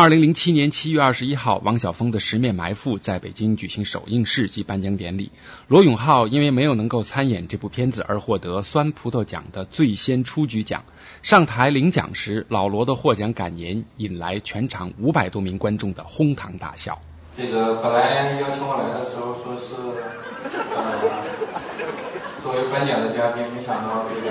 [0.00, 5.32] 二零零七年七月二十一号，王晓峰的《十面埋伏》在北京举行首映式及颁奖典礼。
[5.66, 10.84] 罗永浩因为没有能够参演这部片子而获得酸葡萄奖的最先出局奖。
[11.22, 17.00] 上台领奖时，老罗的获奖感言引来全场五百多名观众的哄堂大笑。
[17.36, 19.74] 这个本来邀请我来的时候说是
[22.40, 24.30] 作为颁奖的嘉宾，没想到这个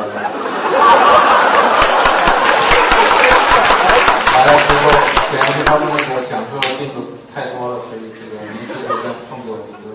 [4.48, 4.88] 来了之后，
[5.29, 7.04] 可能是他们那个讲座进度
[7.36, 9.92] 太多了，所以这个临时就送送给我一个。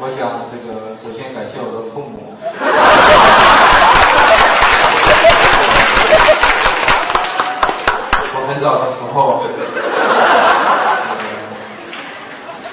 [0.00, 2.34] 我想这个首先感谢我的父母。
[8.34, 9.46] 我很早的时候，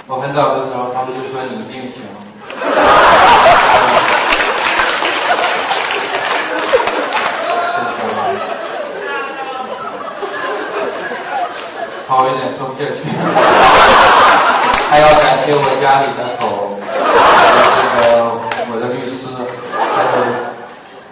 [0.07, 2.01] 我很早的时候，他们就说你一定行。
[12.07, 13.03] 好有点说不下去，
[14.89, 18.01] 还要感谢我家里的狗，这个
[18.71, 19.27] 我的律师，
[19.95, 20.15] 还有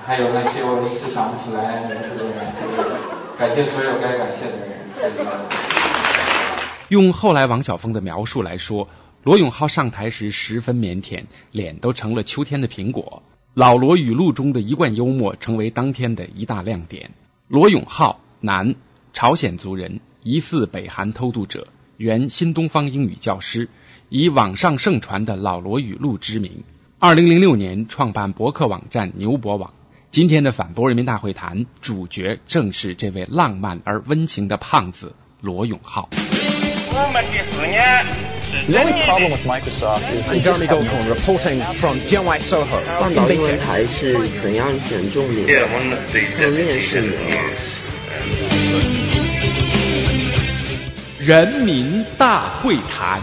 [0.05, 2.77] 还有那些我一时想不起来名字的人，这个
[3.37, 4.69] 感谢所有该感谢的人。
[4.99, 5.47] 这个
[6.89, 8.89] 用后来王晓峰的描述来说，
[9.23, 13.23] 罗永浩上台时十分腼腆，脸都成了秋天的苹果。
[13.53, 17.11] 老罗语录中的一贯幽默成为当天的一大亮点。
[17.47, 18.75] 罗永浩，男，
[19.13, 21.67] 朝鲜族人，疑似北韩偷渡者，
[21.97, 23.69] 原新东方英语教师，
[24.09, 26.63] 以网上盛传的老罗语录知名。
[26.99, 29.73] 二零零六年创办博客网站牛博网。
[30.11, 36.09] 今天的反驳人民大会谈主角正是这位浪漫而温情的胖子罗永浩。
[36.13, 38.05] 我们的思念
[38.43, 39.29] 是 The only problem。
[39.31, 41.97] with Microsoft is Jeremy Goldcorn reporting from
[42.41, 42.81] Soho.
[42.99, 45.67] 半岛英文台是怎样选中你的？
[45.67, 47.41] 他们面试你吗？
[51.23, 53.21] 人民大会谈。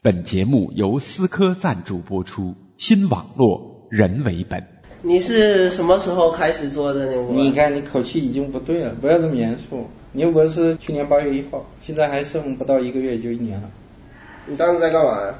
[0.00, 4.66] 本节目由思科赞助播出，新网络人为本。
[5.02, 7.28] 你是什么时候开始做的呢？
[7.32, 9.88] 你看你口气已经不对了，不要这么严肃。
[10.12, 13.70] 牛博是去年八月一号，现在还剩不到一个月就一年了。
[14.46, 15.34] 你当时在干嘛呀？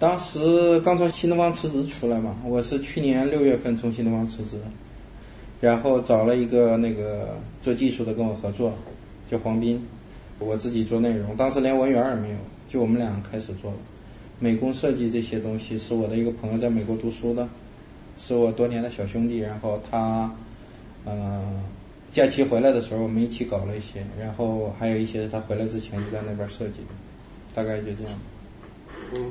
[0.00, 4.56] 当时刚从新东方辞职出来嘛，我是去年六月份从新东方辞职，
[5.60, 8.72] 然后找了一个那个做技术的跟我合作，
[9.32, 9.88] 叫黄斌，
[10.38, 12.36] 我自己做内容，当时连文员也没有，
[12.68, 13.78] 就我们俩开始做了。
[14.38, 17.48] 美工设计这些东西是我的一个朋友在美国读书的，
[18.18, 20.30] 是我多年的小兄弟，然后他
[21.06, 21.40] 呃
[22.10, 26.92] 假期回来的时候我们一起搞了一些，然后还有一些是他回来之前就在那边设计的，
[27.54, 28.12] 大概就这样。
[29.14, 29.30] 嗯，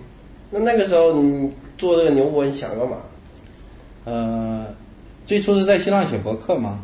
[0.50, 2.98] 那那个时候你做这个牛博，你想干嘛？
[4.06, 4.66] 呃，
[5.28, 6.80] 最初是在新浪写博客嘛，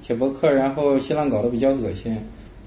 [0.00, 2.16] 写博客，然后新浪搞得比较恶心，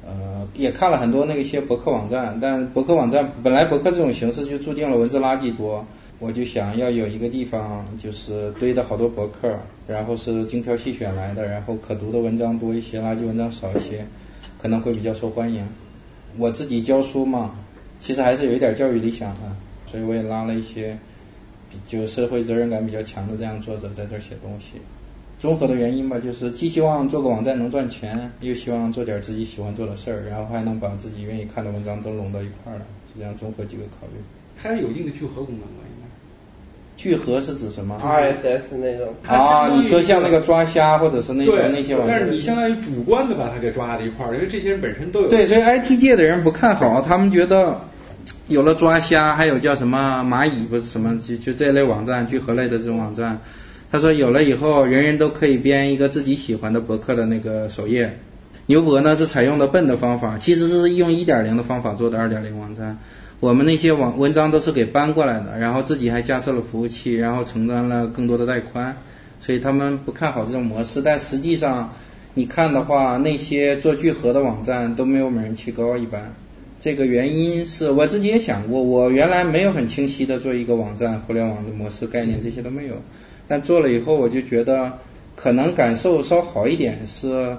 [0.07, 5.85] 呃，也看了很多那个些博客网站，但博客网站本来博客这种形式就注定了文字垃圾多，
[6.19, 14.07] 我就想要有一个地方就是堆的好多博客，然后是精挑细选来的，然后可读的文章多一些，垃圾文章少一些，
[14.57, 15.67] 可能会比较受欢迎。
[16.37, 17.55] 我自己教书嘛，
[17.99, 19.57] 其实还是有一点教育理想的，
[19.87, 20.97] 所以我也拉了一些
[21.69, 24.79] 比就社会责任感比较强的这样作者在这儿写东西。
[25.39, 32.81] 综合的原因吧，就是既希望做个网站能赚钱，又希望做点自己喜欢做的事儿，然后还能把自己愿意看的文章都拢到一块儿来，
[33.13, 34.21] 是这样综合几个考虑。
[34.61, 36.07] 它有一定的聚合功能吧，应该。
[36.97, 45.29] 聚合是指什么 RSS 那种啊，你说像那个抓瞎或者是那种，那些网站，但是你相当于主观的把它给抓在一块儿，因为这些人本身都有。
[45.29, 47.79] 对，所以 IT 界的人不看好，他们觉得
[48.47, 53.39] 有了抓瞎，还有叫什么蚂蚁不是什么，就就这类网站，聚合类的这种网站，
[53.91, 58.17] 他说有了以后，人人都可以编一个自己喜欢的博客的那个首页。
[58.65, 62.99] 牛博呢是采用的笨的方法，其实是用一点零的方法做的二点零网站。
[63.39, 68.97] 我们那些网文章都是给搬过来的，然后自己还架设了服务器，然后承担了更多的带宽，
[69.39, 71.01] 所以他们不看好这种模式。
[71.01, 71.93] 但实际上，
[72.33, 76.33] 你看的话，那些做聚合的网站都没有美人气高，一般。
[76.79, 82.95] 这个原因是我自己也想过，我原来没有很清晰的做一个网站，互联网的模式概念这些都没有，
[83.47, 84.99] 但做了以后我就觉得
[85.35, 87.57] 可能感受稍好一点是。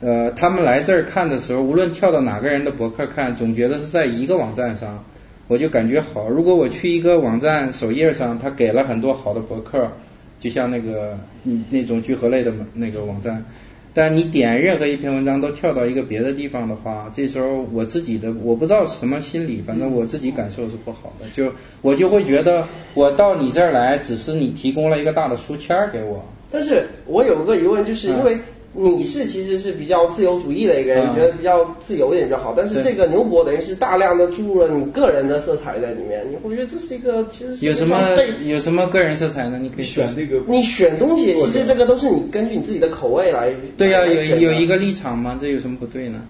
[0.00, 5.04] 呃，他们来这儿看的时候，无论跳到哪个人的博客看，总觉得是在一个网站上，
[5.48, 6.28] 我就感觉好。
[6.28, 9.90] 如果我去一个网站首页上，他给了很多好的博客，
[10.38, 13.44] 就像那个嗯那种聚合类的那个网站，
[13.94, 21.52] 但你点任何一篇文章都跳到一个别的地方的话，这时候我自己的我不知道什么心理，反正我自己感受是不好的，就
[21.82, 26.24] 我就会觉得我到你这儿来，只是你提供了一个大的书签儿给我。
[26.50, 28.38] 但是我有个疑问，就是因为
[28.74, 37.96] 你是其实是比较自由主义的一个人，嗯你觉得比较自由一点比较好，但是这个牛博等于是大量的注入了你个人的色彩在里面，你会觉得这是一个其实是有什么
[38.44, 39.58] 有什么个人色彩呢？
[39.60, 43.52] 你可以选那个你选东西，其实这个都是你根据你自己的口味来。
[43.76, 45.38] 对呀、有来选的有一个立场吗？
[45.40, 46.22] 这有什么不对呢？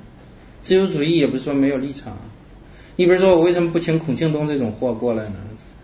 [0.63, 2.17] 自由主义也不是说没有立场。
[2.97, 5.35] 你比如说，我为什么不请孔庆东这种货过来呢？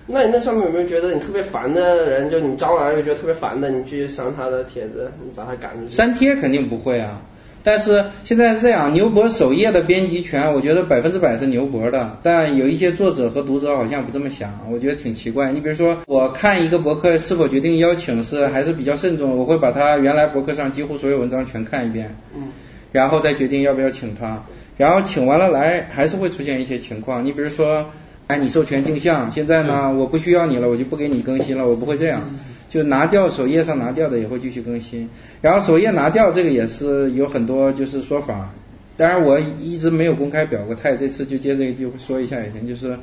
[0.07, 5.91] 那你那上面有没有觉得你特别烦的人，就你招来又觉得特别烦的，你去删他的帖子，你把他赶出去？
[5.91, 7.23] 删帖肯定不会啊，
[7.63, 15.53] 但是现在是这样，牛博首页的编辑权，我觉得百分之百是牛博的，但有一些作者和读者好像不这么想，我觉得挺奇怪。
[15.53, 22.49] 你比如说，我看一个博客是否决定邀请是还是比较慎重，我会把他原来博客上几乎所有文章全看一遍，嗯，
[22.93, 24.43] 然后再决定要不要请他。
[24.77, 27.25] 然后请完了来，还是会出现一些情况。
[27.25, 27.91] 你比如说，
[28.27, 32.35] 哎，你授权镜像，现在呢，我不需要你了，我就不给你更新了，我不会这样，
[32.71, 35.11] 就拿掉首页上拿掉的也会继续更新。
[35.43, 38.55] 然后首页拿掉这个也是有很多就是说法，
[38.97, 42.99] 当然我一直没有公开表过态，这次就接这个就说一下也行，就是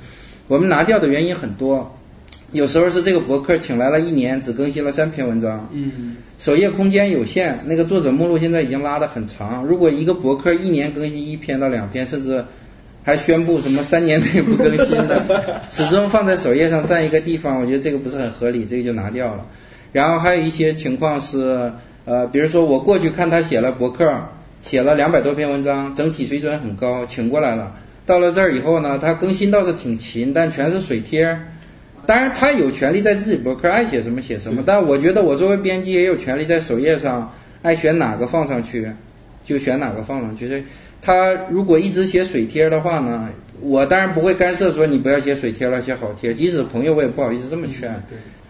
[0.47, 1.95] 我们拿掉的原因很多。
[2.51, 9.65] 有时候是这个博客请来了一年，只更新了三篇文章，嗯，首页空间有限，那个作者目录现在已经拉得很长。
[9.65, 12.43] 如果一个博客一年更新一篇到两篇，甚至
[13.03, 19.45] 还宣布什么三年内不更新的，始终放在首页上占一个地方，我觉得这个不是很合理，这个就拿掉了。
[19.91, 21.73] 然后还有一些情况是，
[22.05, 24.29] 呃，比如说我过去看他写了博客，
[24.61, 27.75] 写了两百多篇文章，整体水准很高，请过来了。
[28.05, 31.39] 到了这儿以后呢，他更新倒是挺勤，但全是水贴。
[32.05, 38.91] 当然，他有权利在自己博客爱写什么写什么，但我觉得我作为编辑也有权利在首页上爱选哪个放上去
[39.45, 40.47] 就选哪个放上去。
[40.47, 40.63] 所以
[41.01, 46.33] 他如果一直写水贴的话呢，我当然不会干涉说你不要写水贴了，写好贴。
[46.33, 48.03] 即使朋友我也不好意思这么劝。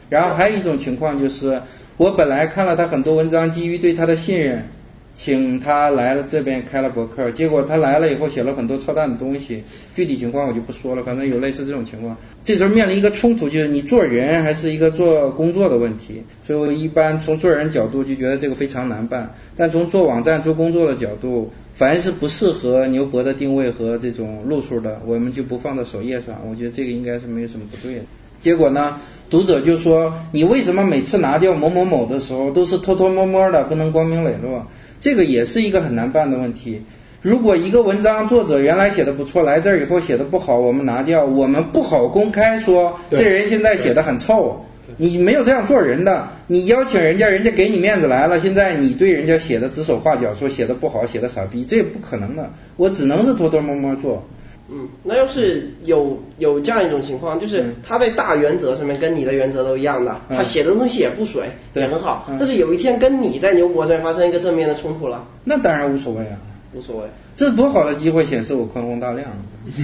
[0.10, 1.62] 然后还有一种情况就是，
[1.98, 4.68] 我本来看了他很多文章，基于对他的信任，
[5.14, 9.64] 请他来了这边开了博客，结果他来了以后写了很多操蛋的东西，
[9.96, 12.18] 具体情况我就不说了，反正有类似这种情况。
[12.44, 16.24] 这时候面临一个冲突，就是你做人还是一个做工作的问题。
[16.46, 26.40] 所以我一般从做人角度就觉得这个非常难办，但从做网站做工作的角度，凡是不适合牛博的定位和这种路数的，我们就不放到首页上。
[26.48, 28.02] 我觉得这个应该是没有什么不对的。
[28.40, 28.98] 结果呢，
[29.32, 34.68] 读者就说你为什么每次拿掉某某某的时候都是偷偷摸摸的，不能光明磊落？
[35.00, 36.84] 这个也是一个很难办的问题。
[37.24, 44.66] 如果一个文章作者原来写的不错，来这儿以后写的不好，我们拿掉，我们不好公开说这人现在写的很臭。
[45.02, 52.52] 你没有这样做人的，你邀请人家，人家给你面子来了，现在你对人家写的指手画脚，说写的不好，写的傻逼，这也不可能的。
[52.78, 54.24] 我只能是偷偷摸摸做。
[54.70, 66.38] 嗯，那要是有有这样一种情况，就是嗯他在大原则上面跟你的原则都一样的，嗯他写的东西也不水，对也很好，嗯但是有一天跟你在牛博上面发生一个正面的冲突了，那当然无所谓啊，
[66.76, 67.08] 无所谓。
[67.36, 69.32] 这多好的机会显示我宽宏大量，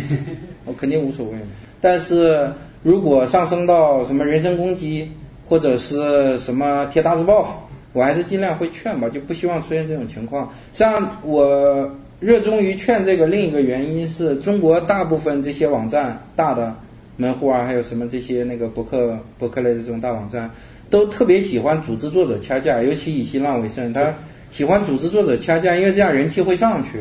[0.66, 1.34] 我肯定无所谓。
[1.82, 2.52] 但是
[2.84, 5.12] 如果上升到什么人身攻击，
[5.50, 10.54] 或者是什么贴大字报，我还是尽量会劝吧，就不希望出现这种情况。
[10.74, 16.76] 像我热衷于劝这个另一个原因是中国大部分这些网站大的
[17.16, 20.52] 门户啊，还有什么这些那个博客博客类的这种大网站，
[20.90, 24.14] 都特别喜欢组织作者掐架，尤其以新浪为甚，他
[24.50, 27.00] 喜欢组织作者掐架，因为这样人气会上去。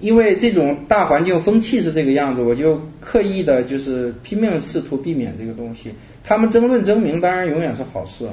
[0.00, 5.92] 因为这种大环境风气是这个样子，我就刻意的就是拼命试图避免这个东西。
[6.24, 8.26] 他们争论争鸣当然永远是好事，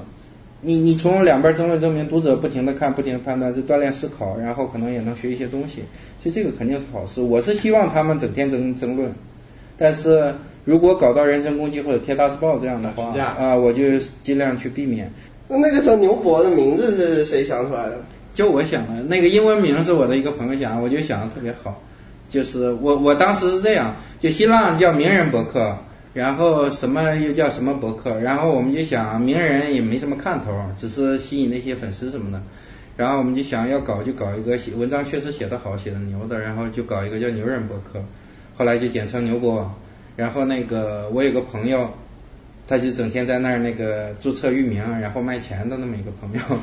[0.62, 5.84] 你你从两边争论争鸣，读者不停的看，不停的判断，是锻炼思考，然后可能也能学一些东西，
[6.22, 7.22] 所以这个肯定是好事。
[7.22, 9.14] 我是希望他们整天争争论，
[9.78, 15.12] 但是如果搞到人身攻击或者贴大字报这样的话，啊，我就尽量去避免。
[15.48, 18.00] 那那个时候牛博的名字是谁想出来的？
[18.34, 21.82] 就我想的，那个英文名是我的一个朋友想，我就想的特别好。
[22.30, 25.78] 就是我我当时是这样，就新浪叫名人博客，
[26.14, 32.42] 然后什么又叫什么博客，然后我们就想名人也没什么看头，只是吸引那些粉丝什么的。
[32.96, 38.02] 然后我们就想要搞就搞一个写文章确实写得好，写的牛的，然后就搞一个叫牛人博客，
[38.56, 39.76] 后来就简称牛博网。
[40.16, 41.90] 然后那个我有个朋友，
[42.66, 46.60] 他就整天在那儿那个注册域名，然后卖钱的那么一个朋友。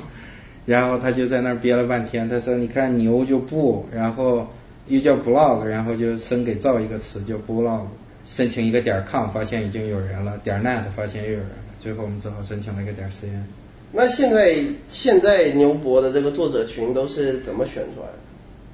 [0.68, 4.46] 然后他就在那儿憋了半天，他说：“你看牛就不，然后
[4.86, 7.86] 又叫 blog，然后就生给造一个词叫 blog，
[8.26, 13.44] 申请一个点 com，发现已经有人了，点 net 发现又有人了，最后我们只好申请了一个点 cn。
[13.92, 14.58] 那现在
[14.90, 18.18] 现在牛博的这个作者群都是怎么选出来的？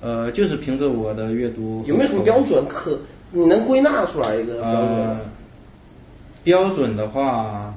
[0.01, 2.99] 呃，就是凭着我的阅读，有没有什么标准可
[3.31, 5.21] 你能归纳出来一个标准呃吗？，
[6.43, 7.73] 标准的话，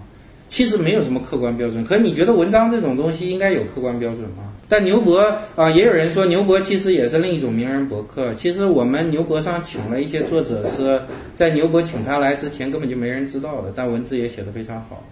[0.49, 1.83] 其实没有什么客观标准。
[1.83, 4.53] 可你觉得文章这种东西应该有客观标准吗？
[4.69, 5.19] 但牛博
[5.55, 8.33] 啊，也有人说牛博其实也是另一种名人博客。
[8.33, 11.03] 其实我们牛博上请了一些作者，是
[11.35, 15.03] 在牛博请他来之前根本就没人知道的，但文字也写得非常好。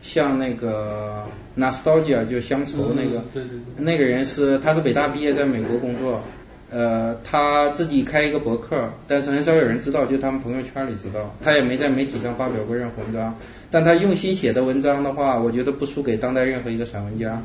[0.00, 1.24] 像那个
[1.58, 6.22] Nostalgia 就乡愁那个，对对对，那个人是他是北大毕业，在美国工作，
[6.70, 11.34] 呃，他自己开一个博客，但是很少有人知道，就他们朋友圈里知道。
[11.40, 13.38] 他也没在媒体上发表过任何文章，
[13.70, 17.42] 但他用心写的文章的话，我觉得不输给当代任何一个散文家。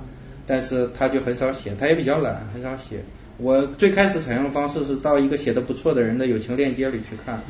[0.48, 3.04] 但是他就很少写，他也比较懒，很少写。
[3.38, 7.42] 我最开始采用的方式是到一个写的不错的人的友情链接里去看，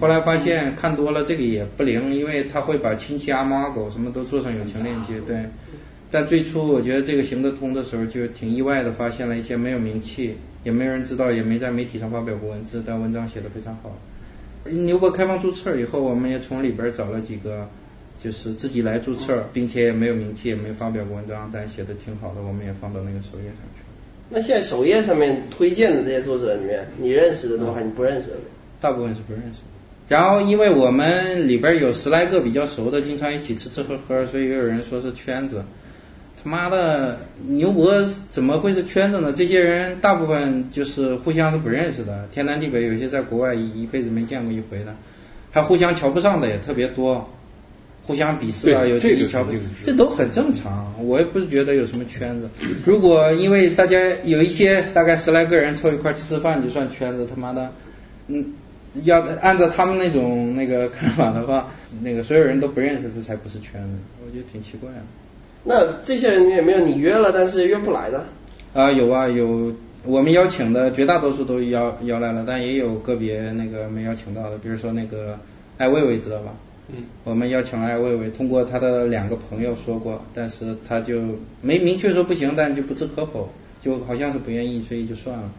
[0.00, 5.44] 后来发现看多了这个也不灵，因为他会把亲戚阿猫阿狗什么都做成友情链接，对。
[6.10, 13.96] 但最初我觉得这个行得通的时候，就挺意外的，发现了一些没有名气，也没有人知道，也没在媒体上发表过文字，但文章写的非常好。
[14.64, 17.68] 牛博开放注册以后，我们也从里边找了几个。
[18.22, 23.80] 就是自己来注册，并且也没有名气，也没发表过文章，但写的挺好的，我们也放到那个首页上去。
[24.28, 28.36] 那现在首页上面推荐的这些作者里面，你认识的多还是你不认识的？
[28.78, 29.60] 大部分是不认识。
[30.06, 35.64] 然后因为我们里边有十来个比较熟的，经常一起吃吃喝喝，所以也有人说是圈子。
[36.42, 39.32] 他妈的，牛博怎么会是圈子呢？
[39.32, 44.94] 这些人大部分就是互相是不认识的，天南地北，有些在国外一一辈子没见过一回的，
[45.50, 47.28] 还互相瞧不上的也特别多。
[48.06, 49.46] 互相鄙视啊，有这一条，
[49.84, 50.92] 这都很正常。
[50.98, 52.50] 我也不是觉得有什么圈子。
[52.84, 57.70] 如果因为大家有一些大概十来个人凑一块吃吃饭就算圈子，他妈的，
[58.26, 58.54] 嗯，
[59.04, 61.70] 要按照他们那种那个看法的话，
[62.02, 63.90] 那个所有人都不认识，这才不是圈子。
[64.26, 65.02] 我觉得挺奇怪的。
[65.64, 68.26] 那这些人里面有没有你约了但是约不来的？
[68.74, 69.72] 啊，有啊，有。
[70.02, 75.38] 我们邀请的绝大多数都邀邀来了，但也有个别那个没邀请到的，比如说那个
[75.76, 76.54] 艾薇薇，知道吧？
[76.88, 81.20] 嗯，我们邀请了艾薇薇，通过他的两个朋友说过，但是他就
[81.60, 83.50] 没明确说不行，但就不置可否，
[83.82, 85.50] 就好像是不愿意，所以就算了。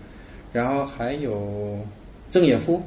[0.53, 1.77] 然后还有
[2.31, 2.81] 郑也夫，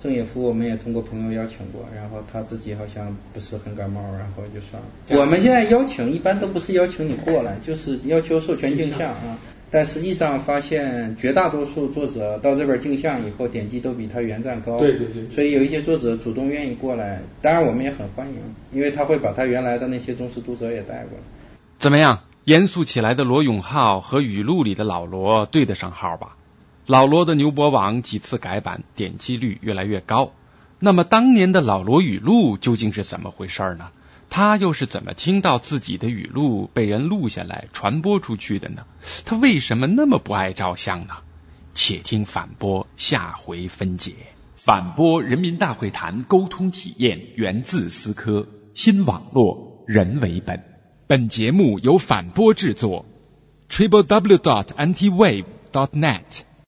[0.00, 5.20] 郑也夫我们也通过朋友邀请过，然后他自己好像不是很感冒，然后就算了。
[5.20, 9.38] 我们现在邀请一般都不是邀请你过来，就是要求授权镜像啊。
[9.70, 14.78] 但实际上发现，绝大多数作者到这边镜像以后，点击都比他原站高。
[14.78, 15.28] 对对对。
[15.28, 18.36] 所以有一些作者主动愿意过来，当然我们也很欢迎，
[18.72, 21.24] 因为他会把他原来的那些忠实读者也带过来。
[21.78, 22.20] 怎么样？
[22.44, 26.37] 严肃起来的罗永浩和语录里的老罗对得上号吧？
[26.88, 30.32] 老罗的牛博网几次改版，点击率越来越高。
[30.78, 33.90] 那么当年的老罗语录究竟是怎么回事呢？
[34.30, 38.86] 他又是怎么听到自己的语录被人录下来传播出去的呢？
[39.26, 41.16] 他为什么那么不爱照相呢？
[41.74, 44.14] 且听反播下回分解。
[44.56, 50.64] 反播人民大会谈沟通体验源自思科新网络人为本。
[51.06, 53.04] 本节目由反播制作
[53.68, 56.47] ，triple w dot antiwave dot net。